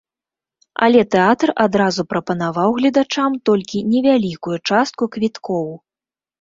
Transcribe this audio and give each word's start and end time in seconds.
Але 0.87 1.03
тэатр 1.15 1.49
адразу 1.65 2.01
прапанаваў 2.15 2.69
гледачам 2.79 3.31
толькі 3.53 3.85
невялікую 3.93 4.57
частку 4.69 5.03
квіткоў. 5.17 5.73